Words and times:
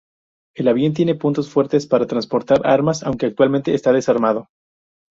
El 0.55 0.67
avión 0.67 0.95
tiene 0.95 1.13
puntos 1.13 1.51
fuertes 1.51 1.85
para 1.85 2.07
transportar 2.07 2.65
armas, 2.65 3.03
aunque 3.03 3.27
actualmente 3.27 3.75
está 3.75 3.93
desarmado. 3.93 4.49